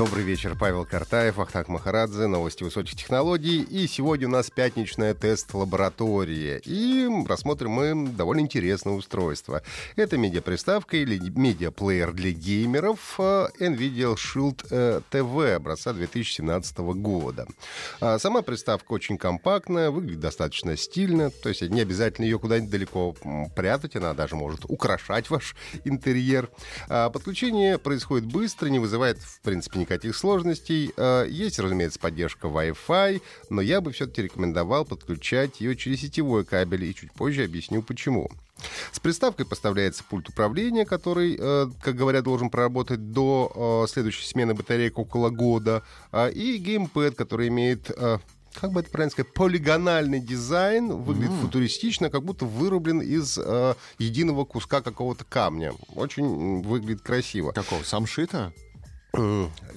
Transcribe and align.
Добрый 0.00 0.24
вечер, 0.24 0.56
Павел 0.58 0.86
Картаев, 0.86 1.38
Ахтак 1.38 1.68
Махарадзе, 1.68 2.26
новости 2.26 2.62
высоких 2.62 2.96
технологий. 2.96 3.60
И 3.60 3.86
сегодня 3.86 4.28
у 4.28 4.30
нас 4.30 4.48
пятничная 4.48 5.12
тест-лаборатория. 5.12 6.58
И 6.64 7.06
рассмотрим 7.28 7.72
мы 7.72 8.08
довольно 8.08 8.40
интересное 8.40 8.94
устройство. 8.94 9.62
Это 9.96 10.16
медиаприставка 10.16 10.96
или 10.96 11.18
медиаплеер 11.18 12.14
для 12.14 12.30
геймеров 12.30 13.16
э, 13.18 13.48
NVIDIA 13.58 14.14
Shield 14.14 14.66
э, 14.70 15.02
TV 15.10 15.56
образца 15.56 15.92
2017 15.92 16.78
года. 16.78 17.46
А 18.00 18.18
сама 18.18 18.40
приставка 18.40 18.94
очень 18.94 19.18
компактная, 19.18 19.90
выглядит 19.90 20.20
достаточно 20.20 20.78
стильно, 20.78 21.28
то 21.28 21.50
есть 21.50 21.60
не 21.60 21.82
обязательно 21.82 22.24
ее 22.24 22.38
куда-нибудь 22.38 22.70
далеко 22.70 23.14
прятать, 23.54 23.96
она 23.96 24.14
даже 24.14 24.34
может 24.34 24.60
украшать 24.64 25.28
ваш 25.28 25.54
интерьер. 25.84 26.48
А 26.88 27.10
подключение 27.10 27.76
происходит 27.76 28.24
быстро, 28.24 28.68
не 28.68 28.78
вызывает, 28.78 29.18
в 29.18 29.42
принципе, 29.42 29.89
никаких 29.90 30.16
сложностей. 30.16 30.92
Э, 30.96 31.26
есть, 31.28 31.58
разумеется, 31.58 31.98
поддержка 31.98 32.46
Wi-Fi, 32.46 33.20
но 33.50 33.60
я 33.60 33.80
бы 33.80 33.92
все-таки 33.92 34.22
рекомендовал 34.22 34.84
подключать 34.84 35.60
ее 35.60 35.76
через 35.76 36.00
сетевой 36.00 36.44
кабель, 36.44 36.84
и 36.84 36.94
чуть 36.94 37.12
позже 37.12 37.44
объясню 37.44 37.82
почему. 37.82 38.30
С 38.92 39.00
приставкой 39.00 39.46
поставляется 39.46 40.04
пульт 40.04 40.28
управления, 40.28 40.84
который, 40.84 41.36
э, 41.38 41.66
как 41.82 41.96
говорят, 41.96 42.24
должен 42.24 42.50
проработать 42.50 43.12
до 43.12 43.84
э, 43.84 43.90
следующей 43.90 44.26
смены 44.26 44.54
батареек 44.54 44.98
около 44.98 45.30
года, 45.30 45.82
а, 46.12 46.28
и 46.28 46.56
геймпад, 46.58 47.14
который 47.14 47.48
имеет 47.48 47.90
как 48.52 48.72
бы 48.72 48.80
это 48.80 48.90
правильно 48.90 49.12
сказать, 49.12 49.32
полигональный 49.32 50.18
дизайн, 50.18 50.88
выглядит 50.88 51.30
mm. 51.30 51.40
футуристично, 51.40 52.10
как 52.10 52.24
будто 52.24 52.46
вырублен 52.46 53.00
из 53.00 53.38
э, 53.38 53.74
единого 53.98 54.44
куска 54.44 54.82
какого-то 54.82 55.24
камня. 55.24 55.72
Очень 55.94 56.62
выглядит 56.62 57.00
красиво. 57.00 57.52
Какого? 57.52 57.84
Самшита? 57.84 58.52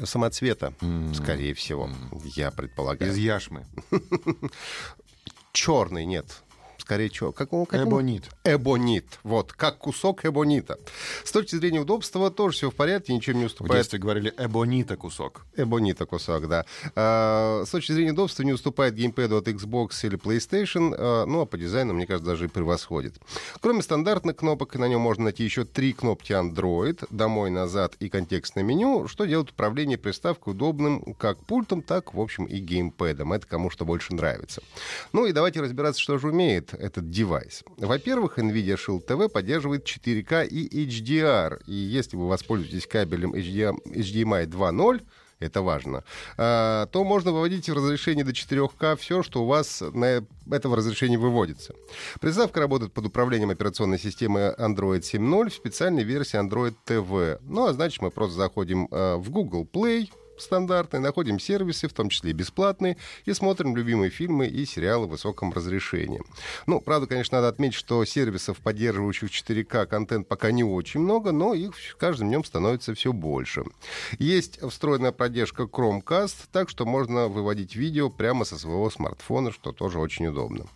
Самоцвета, 0.04 0.74
mm. 0.80 1.14
скорее 1.16 1.54
всего, 1.54 1.90
я 2.36 2.52
предполагаю. 2.52 3.12
Из 3.12 3.18
яшмы. 3.18 3.66
Черный, 5.52 6.06
нет 6.06 6.44
скорее 6.84 7.10
чего? 7.10 7.32
Какого, 7.32 7.66
какого? 7.66 7.88
Эбонит. 7.88 8.30
Эбонит. 8.44 9.20
Вот, 9.24 9.54
как 9.54 9.78
кусок 9.78 10.26
эбонита. 10.26 10.78
С 11.24 11.32
точки 11.32 11.56
зрения 11.56 11.80
удобства 11.80 12.30
тоже 12.30 12.58
все 12.58 12.70
в 12.70 12.76
порядке, 12.76 13.14
ничем 13.14 13.38
не 13.38 13.46
уступает. 13.46 13.72
В 13.72 13.76
детстве 13.78 14.00
говорили 14.00 14.34
эбонита 14.38 14.98
кусок. 14.98 15.46
Эбонита 15.56 16.06
кусок, 16.06 16.48
да. 16.48 16.66
А, 16.96 17.64
с 17.66 17.70
точки 17.70 17.94
зрения 17.94 18.12
удобства 18.12 18.44
не 18.44 18.52
уступает 18.52 18.96
геймпэду 18.96 19.38
от 19.38 19.48
Xbox 19.48 19.92
или 20.04 20.18
PlayStation, 20.18 20.94
а, 20.98 21.26
ну 21.26 21.42
а 21.42 21.46
по 21.46 21.58
дизайну, 21.58 21.94
мне 21.94 22.06
кажется, 22.06 22.30
даже 22.30 22.46
и 22.46 22.48
превосходит. 22.50 23.16
Кроме 23.62 23.82
стандартных 23.82 24.36
кнопок, 24.36 24.76
на 24.76 24.88
нем 24.88 25.00
можно 25.00 25.24
найти 25.26 25.46
еще 25.46 25.64
три 25.64 25.94
кнопки 25.94 26.34
Android, 26.34 27.06
домой, 27.10 27.50
назад 27.50 27.96
и 28.00 28.10
контекстное 28.10 28.64
меню, 28.64 29.08
что 29.08 29.24
делает 29.24 29.52
управление 29.52 29.98
приставкой 29.98 30.52
удобным 30.52 31.14
как 31.14 31.38
пультом, 31.46 31.82
так, 31.82 32.14
в 32.14 32.20
общем, 32.20 32.44
и 32.46 32.58
геймпэдом. 32.58 33.32
Это 33.32 33.48
кому 33.48 33.70
что 33.70 33.86
больше 33.86 34.14
нравится. 34.14 34.62
Ну 35.14 35.26
и 35.26 35.32
давайте 35.32 35.62
разбираться, 35.62 36.02
что 36.02 36.18
же 36.18 36.28
умеет 36.28 36.73
этот 36.80 37.10
девайс? 37.10 37.64
Во-первых, 37.78 38.40
NVIDIA 38.40 38.78
Shield 38.78 39.06
TV 39.06 39.30
поддерживает 39.30 39.86
4К 39.86 40.48
и 40.48 40.86
HDR. 40.88 41.62
И 41.68 41.74
если 41.74 42.16
вы 42.16 42.28
воспользуетесь 42.28 42.88
кабелем 42.88 43.34
HDMI 43.34 44.46
2.0, 44.48 45.02
это 45.44 45.62
важно, 45.62 46.04
а, 46.38 46.86
то 46.88 47.04
можно 47.04 47.32
выводить 47.32 47.70
в 47.70 47.74
разрешение 47.74 48.24
до 48.24 48.32
4К 48.32 48.96
все, 48.96 49.24
что 49.24 49.44
у 49.44 49.46
вас 49.46 49.84
на 49.94 50.26
этого 50.50 50.78
разрешения 50.78 51.18
выводится. 51.18 51.76
Приставка 52.22 52.62
работает 52.62 52.94
под 52.94 53.08
управлением 53.08 53.50
операционной 53.50 54.00
системы 54.00 54.56
Android 54.58 55.02
7.0 55.02 55.50
в 55.50 55.54
специальной 55.54 56.04
версии 56.04 56.40
Android 56.40 56.76
TV. 56.86 57.40
Ну, 57.42 57.66
а 57.66 57.74
значит, 57.74 58.02
мы 58.02 58.10
просто 58.10 58.38
заходим 58.38 58.88
а, 58.92 59.18
в 59.18 59.30
Google 59.30 59.68
Play, 59.72 60.10
стандартные, 60.38 61.00
находим 61.02 61.40
сервисы, 61.40 61.88
в 61.88 61.94
том 61.94 62.10
числе 62.10 62.32
и 62.32 62.34
бесплатные, 62.34 62.98
и 63.26 63.34
смотрим 63.34 63.76
любимые 63.76 64.10
фильмы 64.10 64.48
и 64.48 64.66
сериалы 64.66 65.08
в 65.08 65.12
высоком 65.12 65.52
разрешении. 65.54 66.22
Ну, 66.66 66.82
правда, 66.82 67.08
конечно, 67.08 67.38
надо 67.38 67.50
отметить, 67.50 67.76
что 67.76 68.04
сервисов, 68.06 68.58
поддерживающих 68.60 69.30
4К 69.30 69.86
контент, 69.86 70.28
пока 70.28 70.52
не 70.52 70.64
очень 70.64 71.02
много, 71.02 71.32
но 71.32 71.54
их 71.54 71.74
каждым 71.98 72.30
днем 72.30 72.44
становится 72.44 72.94
все 72.94 73.14
больше. 73.14 73.64
Есть 74.20 74.60
встроенная 74.62 75.12
поддержка 75.12 75.64
Chromecast, 75.64 76.36
так 76.52 76.70
что 76.70 76.86
можно 76.86 77.28
выводить 77.28 77.76
видео 77.76 78.10
прямо 78.10 78.46
со 78.46 78.58
своего 78.58 78.90
смартфона, 78.90 79.52
что 79.52 79.72
тоже 79.72 80.00
очень 80.00 80.28
удобно. 80.28 80.68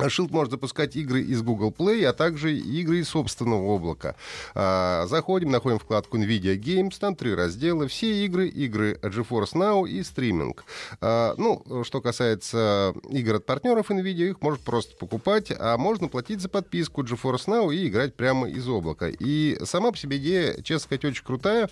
Shield 0.00 0.32
может 0.32 0.50
запускать 0.50 0.96
игры 0.96 1.22
из 1.22 1.42
Google 1.42 1.70
Play, 1.76 2.04
а 2.04 2.12
также 2.12 2.56
игры 2.56 2.98
из 2.98 3.08
собственного 3.08 3.76
облака. 3.76 4.16
А, 4.54 5.06
заходим, 5.06 5.50
находим 5.50 5.78
вкладку 5.78 6.18
NVIDIA 6.18 6.56
Games, 6.58 6.94
там 6.98 7.14
три 7.14 7.34
раздела. 7.34 7.86
Все 7.86 8.24
игры, 8.24 8.48
игры 8.48 8.98
GeForce 9.02 9.52
Now 9.54 9.88
и 9.88 10.02
стриминг. 10.02 10.64
А, 11.00 11.34
ну, 11.38 11.84
что 11.84 12.00
касается 12.00 12.94
игр 13.08 13.36
от 13.36 13.46
партнеров 13.46 13.90
NVIDIA, 13.90 14.30
их 14.30 14.40
можно 14.40 14.60
просто 14.64 14.96
покупать, 14.96 15.52
а 15.56 15.76
можно 15.78 16.08
платить 16.08 16.40
за 16.40 16.48
подписку 16.48 17.02
GeForce 17.04 17.46
Now 17.46 17.72
и 17.72 17.86
играть 17.86 18.14
прямо 18.14 18.48
из 18.48 18.68
облака. 18.68 19.08
И 19.08 19.58
сама 19.64 19.92
по 19.92 19.96
себе 19.96 20.16
идея, 20.16 20.60
честно 20.62 20.86
сказать, 20.86 21.04
очень 21.04 21.24
крутая. 21.24 21.70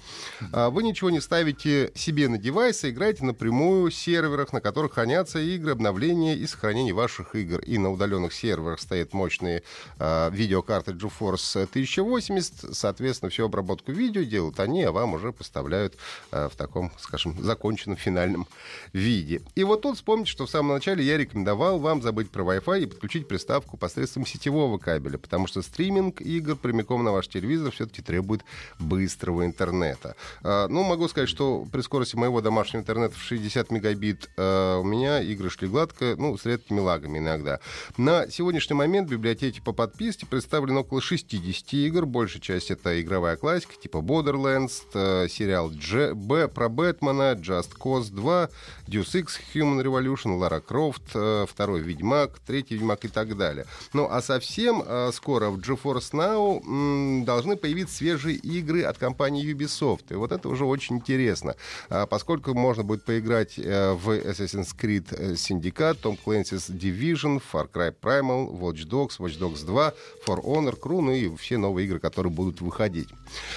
А, 0.52 0.70
вы 0.70 0.84
ничего 0.84 1.10
не 1.10 1.20
ставите 1.20 1.90
себе 1.96 2.28
на 2.28 2.38
девайс, 2.38 2.84
а 2.84 2.90
играете 2.90 3.24
напрямую 3.24 3.90
в 3.90 3.94
серверах, 3.94 4.52
на 4.52 4.60
которых 4.60 4.92
хранятся 4.92 5.40
игры, 5.40 5.72
обновления 5.72 6.36
и 6.36 6.46
сохранение 6.46 6.94
ваших 6.94 7.34
игр. 7.34 7.58
И 7.60 7.78
на 7.78 7.90
удаленном 7.90 8.11
удаленных 8.12 8.32
серверах 8.32 8.80
стоят 8.80 9.12
мощные 9.12 9.62
э, 9.98 10.30
видеокарты 10.30 10.92
GeForce 10.92 11.64
1080. 11.64 12.74
Соответственно, 12.74 13.30
всю 13.30 13.44
обработку 13.44 13.92
видео 13.92 14.22
делают 14.22 14.60
они, 14.60 14.82
а 14.82 14.92
вам 14.92 15.14
уже 15.14 15.32
поставляют 15.32 15.96
э, 16.30 16.48
в 16.52 16.56
таком, 16.56 16.92
скажем, 16.98 17.42
законченном 17.42 17.96
финальном 17.96 18.46
виде. 18.92 19.42
И 19.54 19.64
вот 19.64 19.82
тут 19.82 19.96
вспомните, 19.96 20.30
что 20.30 20.46
в 20.46 20.50
самом 20.50 20.74
начале 20.74 21.04
я 21.04 21.16
рекомендовал 21.16 21.78
вам 21.78 22.02
забыть 22.02 22.30
про 22.30 22.42
Wi-Fi 22.42 22.82
и 22.82 22.86
подключить 22.86 23.28
приставку 23.28 23.76
посредством 23.76 24.26
сетевого 24.26 24.78
кабеля, 24.78 25.18
потому 25.18 25.46
что 25.46 25.62
стриминг 25.62 26.20
игр 26.20 26.56
прямиком 26.56 27.04
на 27.04 27.12
ваш 27.12 27.28
телевизор 27.28 27.72
все-таки 27.72 28.02
требует 28.02 28.42
быстрого 28.78 29.44
интернета. 29.46 30.16
Э, 30.42 30.66
ну, 30.68 30.82
могу 30.82 31.08
сказать, 31.08 31.28
что 31.28 31.66
при 31.72 31.80
скорости 31.80 32.16
моего 32.16 32.40
домашнего 32.40 32.82
интернета 32.82 33.14
в 33.14 33.22
60 33.22 33.70
мегабит 33.70 34.28
э, 34.36 34.76
у 34.76 34.84
меня 34.84 35.22
игры 35.22 35.48
шли 35.48 35.68
гладко, 35.68 36.14
ну, 36.18 36.36
с 36.36 36.44
редкими 36.44 36.80
лагами 36.80 37.18
иногда. 37.18 37.60
На 38.04 38.28
сегодняшний 38.28 38.74
момент 38.74 39.06
в 39.06 39.12
библиотеке 39.12 39.62
по 39.62 39.72
подписке 39.72 40.26
представлено 40.26 40.80
около 40.80 41.00
60 41.00 41.72
игр. 41.74 42.04
Большая 42.04 42.42
часть 42.42 42.72
это 42.72 43.00
игровая 43.00 43.36
классика, 43.36 43.74
типа 43.80 43.98
Borderlands, 43.98 44.72
э, 44.92 45.28
сериал 45.28 45.70
B 46.16 46.48
про 46.48 46.68
Бэтмена, 46.68 47.34
Just 47.34 47.78
Cause 47.78 48.10
2, 48.10 48.50
Deus 48.88 49.14
Ex 49.14 49.38
Human 49.54 49.80
Revolution, 49.84 50.36
Lara 50.36 50.60
Croft, 50.60 51.12
э, 51.14 51.46
второй 51.48 51.82
Ведьмак, 51.82 52.40
третий 52.40 52.74
Ведьмак 52.74 53.04
и 53.04 53.08
так 53.08 53.36
далее. 53.36 53.66
Ну 53.92 54.08
а 54.10 54.20
совсем 54.20 54.82
э, 54.84 55.12
скоро 55.12 55.50
в 55.50 55.60
GeForce 55.60 56.10
Now 56.12 57.24
должны 57.24 57.56
появиться 57.56 57.98
свежие 57.98 58.34
игры 58.34 58.82
от 58.82 58.98
компании 58.98 59.48
Ubisoft. 59.54 60.06
И 60.10 60.14
вот 60.14 60.32
это 60.32 60.48
уже 60.48 60.64
очень 60.64 60.96
интересно, 60.96 61.54
а, 61.88 62.06
поскольку 62.06 62.52
можно 62.52 62.82
будет 62.82 63.04
поиграть 63.04 63.58
в 63.58 64.10
Assassin's 64.10 64.70
Creed 64.76 65.36
Syndicate, 65.36 66.00
Tom 66.02 66.18
Clancy's 66.26 66.68
Division, 66.68 67.40
Far 67.52 67.70
Cry 67.70 67.91
Primal, 68.00 68.50
Watch 68.50 68.86
Dogs, 68.88 69.18
Watch 69.18 69.38
Dogs 69.38 69.64
2, 69.64 69.92
For 70.26 70.42
Honor, 70.42 70.78
Crew, 70.78 71.00
ну 71.00 71.12
и 71.12 71.34
все 71.36 71.58
новые 71.58 71.86
игры, 71.86 71.98
которые 71.98 72.32
будут 72.32 72.60
выходить. 72.60 73.08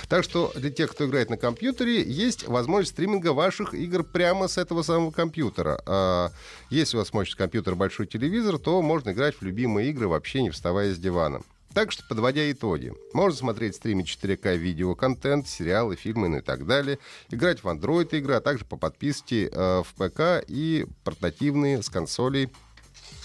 Так 0.10 0.24
что 0.24 0.52
для 0.56 0.72
тех, 0.72 0.92
кто 0.92 1.06
играет 1.06 1.30
на 1.30 1.38
компьютере, 1.38 2.02
есть 2.02 2.48
возможность 2.48 2.92
стриминга 2.92 3.34
ваших 3.34 3.74
игр 3.74 4.04
прямо 4.04 4.48
с 4.48 4.58
этого 4.58 4.82
самого 4.82 5.12
компьютера. 5.12 5.82
А 5.86 6.32
если 6.70 6.98
у 6.98 7.00
вас 7.00 7.14
мощный 7.14 7.38
компьютер, 7.38 7.76
большой 7.76 8.08
телевизор, 8.08 8.58
то 8.58 8.82
можно 8.82 9.12
играть 9.12 9.36
в 9.36 9.42
любимые 9.42 9.90
игры 9.90 10.08
вообще 10.08 10.42
не 10.42 10.50
вставая 10.50 10.94
с 10.94 10.98
дивана. 10.98 11.42
Так 11.76 11.92
что, 11.92 12.04
подводя 12.08 12.50
итоги, 12.50 12.94
можно 13.12 13.38
смотреть 13.38 13.76
стримы 13.76 14.04
4К 14.04 14.56
видеоконтент, 14.56 15.46
сериалы, 15.46 15.98
фильмы 15.98 16.30
ну 16.30 16.38
и 16.38 16.42
так 16.42 16.66
далее, 16.66 17.00
играть 17.30 17.66
в 17.66 17.68
Android 17.68 18.18
игры, 18.18 18.36
а 18.36 18.40
также 18.40 18.64
по 18.64 18.78
подписке 18.78 19.50
э, 19.52 19.84
в 19.84 19.94
ПК 19.96 20.42
и 20.48 20.88
портативные 21.04 21.84
с 21.84 21.90
консолей 21.90 22.50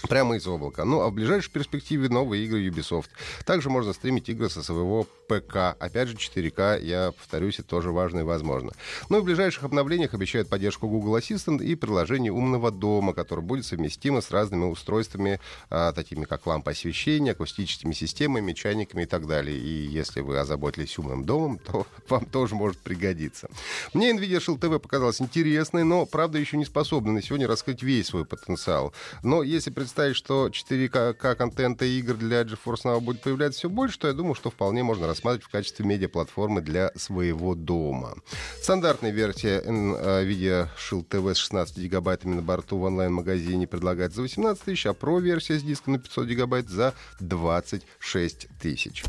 Прямо 0.09 0.35
из 0.35 0.47
облака. 0.47 0.83
Ну, 0.83 1.01
а 1.01 1.09
в 1.09 1.13
ближайшей 1.13 1.51
перспективе 1.51 2.09
новые 2.09 2.45
игры 2.45 2.67
Ubisoft. 2.67 3.09
Также 3.45 3.69
можно 3.69 3.93
стримить 3.93 4.29
игры 4.29 4.49
со 4.49 4.63
своего 4.63 5.07
ПК. 5.27 5.77
Опять 5.79 6.09
же, 6.09 6.15
4К, 6.15 6.83
я 6.83 7.11
повторюсь, 7.11 7.59
это 7.59 7.67
тоже 7.67 7.91
важно 7.91 8.19
и 8.19 8.23
возможно. 8.23 8.71
Ну 9.09 9.19
и 9.19 9.21
в 9.21 9.23
ближайших 9.23 9.63
обновлениях 9.63 10.13
обещают 10.13 10.49
поддержку 10.49 10.87
Google 10.87 11.17
Assistant 11.17 11.63
и 11.63 11.75
приложение 11.75 12.31
умного 12.31 12.71
дома, 12.71 13.13
которое 13.13 13.41
будет 13.41 13.65
совместимо 13.65 14.21
с 14.21 14.31
разными 14.31 14.65
устройствами, 14.65 15.39
а, 15.69 15.93
такими 15.93 16.25
как 16.25 16.45
лампа 16.47 16.71
освещения, 16.71 17.31
акустическими 17.31 17.93
системами, 17.93 18.53
чайниками 18.53 19.03
и 19.03 19.05
так 19.05 19.27
далее. 19.27 19.57
И 19.57 19.87
если 19.87 20.21
вы 20.21 20.39
озаботились 20.39 20.97
умным 20.97 21.23
домом, 21.23 21.59
то 21.59 21.85
вам 22.09 22.25
тоже 22.25 22.55
может 22.55 22.79
пригодиться. 22.79 23.49
Мне 23.93 24.11
NVIDIA 24.11 24.39
Shield 24.39 24.59
TV 24.59 24.79
показалось 24.79 25.21
интересной, 25.21 25.83
но, 25.83 26.05
правда, 26.05 26.39
еще 26.39 26.57
не 26.57 26.65
способна 26.65 27.13
на 27.13 27.21
сегодня 27.21 27.47
раскрыть 27.47 27.83
весь 27.83 28.07
свой 28.07 28.25
потенциал. 28.25 28.93
Но 29.23 29.43
если 29.43 29.69
представить 29.69 29.90
представить, 29.91 30.15
что 30.15 30.47
4К 30.47 31.35
контента 31.35 31.83
игр 31.83 32.13
для 32.13 32.43
GeForce 32.43 32.85
Now 32.85 33.01
будет 33.01 33.21
появляться 33.21 33.59
все 33.59 33.69
больше, 33.69 33.99
то 33.99 34.07
я 34.07 34.13
думаю, 34.13 34.35
что 34.35 34.49
вполне 34.49 34.83
можно 34.83 35.05
рассматривать 35.05 35.45
в 35.45 35.51
качестве 35.51 35.85
медиаплатформы 35.85 36.61
для 36.61 36.91
своего 36.95 37.55
дома. 37.55 38.15
Стандартная 38.61 39.11
версия 39.11 39.61
NVIDIA 39.61 40.69
Shield 40.77 41.07
TV 41.09 41.33
с 41.33 41.37
16 41.37 41.77
гигабайтами 41.77 42.35
на 42.35 42.41
борту 42.41 42.77
в 42.77 42.83
онлайн-магазине 42.83 43.67
предлагается 43.67 44.17
за 44.17 44.21
18 44.21 44.63
тысяч, 44.63 44.85
а 44.85 44.91
Pro-версия 44.91 45.59
с 45.59 45.63
диском 45.63 45.93
на 45.93 45.99
500 45.99 46.25
гигабайт 46.25 46.69
за 46.69 46.93
26 47.19 48.47
тысяч. 48.61 49.03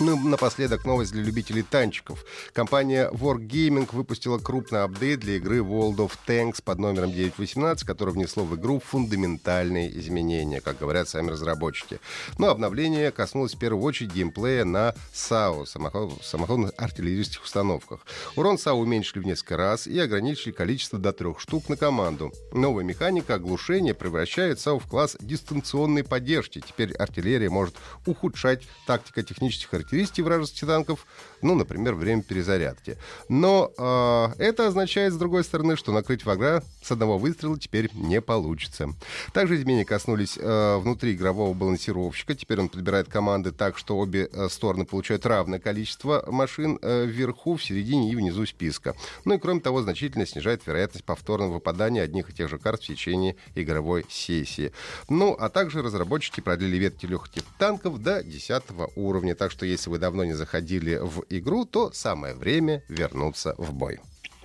Ну, 0.00 0.16
напоследок 0.16 0.84
новость 0.84 1.10
для 1.10 1.24
любителей 1.24 1.62
танчиков. 1.62 2.24
Компания 2.52 3.10
Wargaming 3.10 3.88
выпустила 3.90 4.38
крупный 4.38 4.84
апдейт 4.84 5.18
для 5.18 5.38
игры 5.38 5.58
World 5.58 5.96
of 5.96 6.12
Tanks 6.24 6.62
под 6.62 6.78
номером 6.78 7.10
918, 7.10 7.84
который 7.84 8.14
внесло 8.14 8.44
в 8.44 8.54
игру 8.54 8.78
фундаментальные 8.78 9.98
изменения, 9.98 10.60
как 10.60 10.78
говорят 10.78 11.08
сами 11.08 11.30
разработчики. 11.30 11.98
Но 12.38 12.48
обновление 12.48 13.10
коснулось 13.10 13.54
в 13.54 13.58
первую 13.58 13.82
очередь 13.82 14.12
геймплея 14.12 14.64
на 14.64 14.94
САУ, 15.12 15.66
самоходных 15.66 16.72
артиллерийских 16.76 17.42
установках. 17.42 17.98
Урон 18.36 18.56
САУ 18.56 18.78
уменьшили 18.78 19.18
в 19.18 19.26
несколько 19.26 19.56
раз 19.56 19.88
и 19.88 19.98
ограничили 19.98 20.52
количество 20.52 21.00
до 21.00 21.12
трех 21.12 21.40
штук 21.40 21.68
на 21.68 21.76
команду. 21.76 22.32
Новая 22.52 22.84
механика 22.84 23.34
оглушения 23.34 23.94
превращает 23.94 24.60
САУ 24.60 24.78
в 24.78 24.86
класс 24.86 25.16
дистанционной 25.20 26.04
поддержки. 26.04 26.60
Теперь 26.60 26.92
артиллерия 26.92 27.50
может 27.50 27.74
ухудшать 28.06 28.62
тактико-технических 28.86 29.74
характеристик 29.88 30.08
характеристики 30.08 30.20
вражеских 30.20 30.66
танков, 30.66 31.06
ну, 31.42 31.54
например, 31.54 31.94
время 31.94 32.22
перезарядки. 32.22 32.96
Но 33.28 33.72
э, 33.76 34.42
это 34.42 34.66
означает, 34.66 35.12
с 35.12 35.16
другой 35.16 35.44
стороны, 35.44 35.76
что 35.76 35.92
накрыть 35.92 36.24
врага 36.24 36.62
с 36.82 36.90
одного 36.90 37.18
выстрела 37.18 37.58
теперь 37.58 37.90
не 37.94 38.20
получится. 38.20 38.88
Также 39.32 39.56
изменения 39.56 39.84
коснулись 39.84 40.38
э, 40.38 40.76
внутри 40.78 41.14
игрового 41.14 41.54
балансировщика. 41.54 42.34
Теперь 42.34 42.60
он 42.60 42.68
подбирает 42.68 43.08
команды 43.08 43.52
так, 43.52 43.78
что 43.78 43.98
обе 43.98 44.28
э, 44.32 44.48
стороны 44.48 44.84
получают 44.84 45.26
равное 45.26 45.58
количество 45.58 46.24
машин 46.26 46.78
э, 46.82 47.04
вверху, 47.06 47.56
в 47.56 47.62
середине 47.62 48.10
и 48.10 48.16
внизу 48.16 48.46
списка. 48.46 48.94
Ну 49.24 49.34
и 49.34 49.38
кроме 49.38 49.60
того, 49.60 49.82
значительно 49.82 50.26
снижает 50.26 50.66
вероятность 50.66 51.04
повторного 51.04 51.54
выпадания 51.54 52.02
одних 52.02 52.30
и 52.30 52.32
тех 52.32 52.48
же 52.48 52.58
карт 52.58 52.82
в 52.82 52.86
течение 52.86 53.36
игровой 53.54 54.04
сессии. 54.08 54.72
Ну, 55.08 55.36
а 55.38 55.48
также 55.48 55.82
разработчики 55.82 56.40
продлили 56.40 56.76
ветки 56.76 57.06
легких 57.06 57.42
танков 57.58 58.02
до 58.02 58.22
10 58.22 58.62
уровня. 58.96 59.34
Так 59.34 59.50
что 59.50 59.66
если 59.78 59.90
вы 59.90 59.98
давно 59.98 60.24
не 60.24 60.34
заходили 60.34 60.98
в 61.00 61.24
игру, 61.30 61.64
то 61.64 61.92
самое 61.92 62.34
время 62.34 62.82
вернуться 62.88 63.54
в 63.58 63.72
бой. 63.72 64.00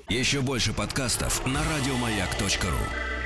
Еще 0.10 0.42
больше 0.42 0.74
подкастов 0.74 1.46
на 1.48 1.60
радиомаяк.ру 1.64 3.23